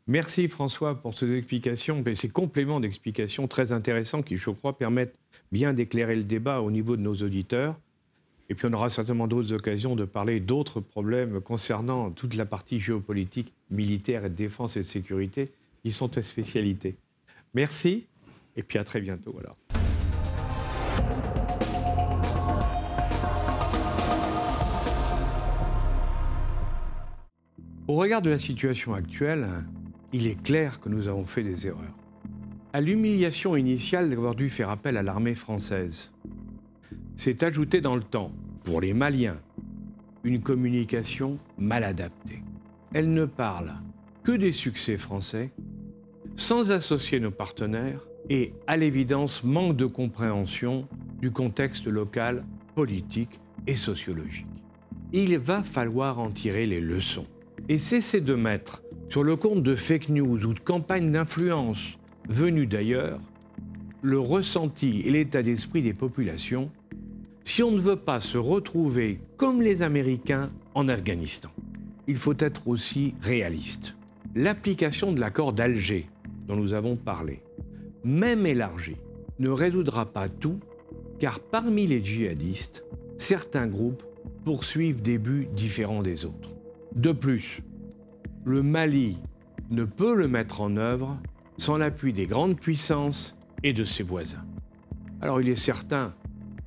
Merci 0.07 0.47
François 0.47 1.01
pour 1.01 1.17
ces 1.17 1.35
explications, 1.35 2.03
ces 2.13 2.29
compléments 2.29 2.79
d'explications 2.79 3.47
très 3.47 3.71
intéressants 3.71 4.21
qui, 4.21 4.37
je 4.37 4.51
crois, 4.51 4.77
permettent 4.77 5.17
bien 5.51 5.73
d'éclairer 5.73 6.15
le 6.15 6.23
débat 6.23 6.61
au 6.61 6.69
niveau 6.69 6.95
de 6.95 7.01
nos 7.01 7.15
auditeurs. 7.15 7.79
Et 8.49 8.53
puis 8.53 8.67
on 8.69 8.73
aura 8.73 8.91
certainement 8.91 9.27
d'autres 9.27 9.51
occasions 9.53 9.95
de 9.95 10.05
parler 10.05 10.39
d'autres 10.39 10.79
problèmes 10.79 11.41
concernant 11.41 12.11
toute 12.11 12.35
la 12.35 12.45
partie 12.45 12.79
géopolitique, 12.79 13.51
militaire 13.71 14.25
et 14.25 14.29
de 14.29 14.35
défense 14.35 14.77
et 14.77 14.81
de 14.81 14.85
sécurité 14.85 15.51
qui 15.83 15.91
sont 15.91 16.09
tes 16.09 16.21
spécialités. 16.21 16.95
Merci 17.55 18.05
et 18.55 18.61
puis 18.61 18.77
à 18.77 18.83
très 18.83 19.01
bientôt. 19.01 19.35
Au 27.87 27.93
regard 27.93 28.23
de 28.23 28.31
la 28.31 28.39
situation 28.39 28.95
actuelle, 28.95 29.47
il 30.11 30.25
est 30.25 30.41
clair 30.41 30.79
que 30.79 30.89
nous 30.89 31.07
avons 31.07 31.23
fait 31.23 31.43
des 31.43 31.67
erreurs. 31.67 31.95
À 32.73 32.81
l'humiliation 32.81 33.55
initiale 33.55 34.09
d'avoir 34.09 34.33
dû 34.33 34.49
faire 34.49 34.71
appel 34.71 34.97
à 34.97 35.03
l'armée 35.03 35.35
française, 35.35 36.11
s'est 37.15 37.43
ajouté 37.43 37.81
dans 37.81 37.95
le 37.95 38.01
temps, 38.01 38.31
pour 38.63 38.81
les 38.81 38.95
Maliens, 38.95 39.37
une 40.23 40.41
communication 40.41 41.37
mal 41.59 41.83
adaptée. 41.83 42.41
Elle 42.91 43.13
ne 43.13 43.25
parle 43.25 43.73
que 44.23 44.31
des 44.31 44.51
succès 44.51 44.97
français, 44.97 45.51
sans 46.35 46.71
associer 46.71 47.19
nos 47.19 47.29
partenaires 47.29 48.07
et, 48.31 48.53
à 48.65 48.77
l'évidence, 48.77 49.43
manque 49.43 49.77
de 49.77 49.85
compréhension 49.85 50.87
du 51.21 51.29
contexte 51.29 51.85
local, 51.85 52.45
politique 52.73 53.39
et 53.67 53.75
sociologique. 53.75 54.47
Il 55.13 55.37
va 55.37 55.61
falloir 55.61 56.17
en 56.17 56.31
tirer 56.31 56.65
les 56.65 56.81
leçons 56.81 57.27
et 57.69 57.77
cesser 57.77 58.21
de 58.21 58.35
mettre 58.35 58.81
sur 59.09 59.23
le 59.23 59.35
compte 59.35 59.63
de 59.63 59.75
fake 59.75 60.09
news 60.09 60.45
ou 60.45 60.53
de 60.53 60.59
campagnes 60.59 61.11
d'influence 61.11 61.97
venues 62.29 62.67
d'ailleurs 62.67 63.19
le 64.01 64.19
ressenti 64.19 65.01
et 65.05 65.11
l'état 65.11 65.41
d'esprit 65.41 65.81
des 65.81 65.93
populations 65.93 66.71
si 67.43 67.63
on 67.63 67.71
ne 67.71 67.79
veut 67.79 67.95
pas 67.95 68.19
se 68.19 68.37
retrouver 68.37 69.19
comme 69.37 69.61
les 69.61 69.83
Américains 69.83 70.51
en 70.73 70.87
Afghanistan. 70.89 71.49
Il 72.07 72.15
faut 72.17 72.35
être 72.39 72.67
aussi 72.67 73.15
réaliste. 73.21 73.95
L'application 74.35 75.11
de 75.11 75.19
l'accord 75.19 75.53
d'Alger, 75.53 76.07
dont 76.47 76.55
nous 76.55 76.73
avons 76.73 76.95
parlé, 76.95 77.41
même 78.03 78.45
élargie, 78.45 78.97
ne 79.39 79.49
résoudra 79.49 80.05
pas 80.05 80.29
tout, 80.29 80.59
car 81.19 81.39
parmi 81.39 81.87
les 81.87 82.03
djihadistes, 82.03 82.83
certains 83.17 83.67
groupes 83.67 84.03
poursuivent 84.43 85.01
des 85.01 85.17
buts 85.17 85.47
différents 85.55 86.03
des 86.03 86.25
autres. 86.25 86.54
De 86.95 87.11
plus, 87.11 87.59
le 88.45 88.63
Mali 88.63 89.17
ne 89.69 89.83
peut 89.83 90.15
le 90.15 90.29
mettre 90.29 90.61
en 90.61 90.77
œuvre 90.77 91.19
sans 91.57 91.77
l'appui 91.77 92.13
des 92.13 92.25
grandes 92.25 92.57
puissances 92.57 93.37
et 93.63 93.73
de 93.73 93.83
ses 93.83 94.03
voisins. 94.03 94.45
Alors 95.19 95.41
il 95.41 95.49
est 95.49 95.57
certain 95.57 96.13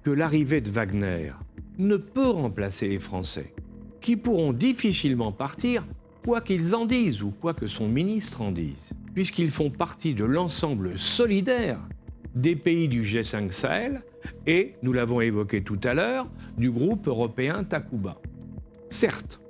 que 0.03 0.11
l'arrivée 0.11 0.61
de 0.61 0.71
Wagner 0.71 1.33
ne 1.79 1.97
peut 1.97 2.29
remplacer 2.29 2.89
les 2.89 2.99
Français, 2.99 3.55
qui 4.03 4.19
pourront 4.19 4.53
difficilement 4.53 5.33
partir 5.33 5.87
quoi 6.25 6.43
qu'ils 6.43 6.75
en 6.75 6.85
disent 6.85 7.23
ou 7.23 7.31
quoi 7.31 7.55
que 7.55 7.67
son 7.67 7.89
ministre 7.89 8.43
en 8.43 8.53
dise, 8.53 8.93
puisqu'ils 9.15 9.51
font 9.51 9.71
partie 9.71 10.13
de 10.13 10.25
l'ensemble 10.25 10.99
solidaire 10.99 11.81
des 12.35 12.55
pays 12.55 12.89
du 12.89 13.03
G5 13.03 13.51
Sahel 13.51 14.03
et, 14.47 14.75
nous 14.83 14.93
l'avons 14.93 15.23
évoqué 15.23 15.63
tout 15.63 15.81
à 15.85 15.95
l'heure, 15.95 16.29
du 16.59 16.71
groupe 16.71 17.09
européen 17.09 17.65
Takuba. 17.65 18.21
Certes, 18.91 19.41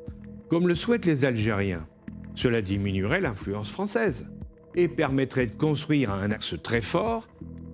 comme 0.48 0.68
le 0.68 0.74
souhaitent 0.74 1.06
les 1.06 1.24
Algériens, 1.24 1.86
cela 2.34 2.62
diminuerait 2.62 3.20
l'influence 3.20 3.70
française 3.70 4.28
et 4.74 4.88
permettrait 4.88 5.46
de 5.46 5.52
construire 5.52 6.10
un 6.10 6.30
axe 6.30 6.54
très 6.62 6.80
fort 6.80 7.28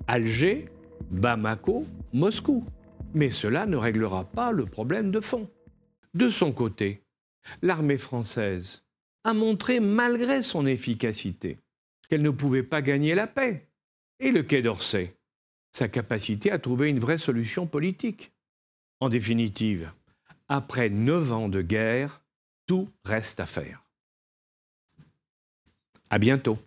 Alger, 0.07 0.67
Bamako, 1.11 1.85
Moscou. 2.13 2.65
Mais 3.15 3.31
cela 3.31 3.67
ne 3.67 3.77
réglera 3.77 4.25
pas 4.25 4.53
le 4.53 4.67
problème 4.67 5.11
de 5.11 5.21
fond. 5.21 5.49
De 6.15 6.31
son 6.31 6.53
côté, 6.53 7.03
l'armée 7.63 7.99
française 7.99 8.85
a 9.25 9.35
montré, 9.35 9.81
malgré 9.81 10.43
son 10.43 10.67
efficacité, 10.67 11.59
qu'elle 12.09 12.23
ne 12.23 12.31
pouvait 12.31 12.63
pas 12.63 12.83
gagner 12.83 13.15
la 13.15 13.27
paix. 13.27 13.69
Et 14.21 14.31
le 14.31 14.43
Quai 14.43 14.63
d'Orsay, 14.63 15.17
sa 15.73 15.89
capacité 15.89 16.51
à 16.51 16.59
trouver 16.59 16.89
une 16.89 17.01
vraie 17.01 17.19
solution 17.19 17.67
politique. 17.67 18.33
En 19.01 19.09
définitive, 19.09 19.93
après 20.49 20.89
neuf 20.89 21.33
ans 21.33 21.49
de 21.49 21.63
guerre, 21.63 22.24
tout 22.67 22.89
reste 23.05 23.41
à 23.41 23.47
faire. 23.47 23.85
À 26.11 26.19
bientôt. 26.19 26.59